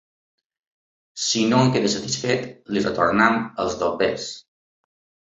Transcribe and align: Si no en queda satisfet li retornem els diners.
Si 1.25 1.41
no 1.49 1.59
en 1.65 1.67
queda 1.75 1.91
satisfet 1.95 2.47
li 2.77 2.83
retornem 2.85 3.37
els 3.65 3.77
diners. 3.83 4.25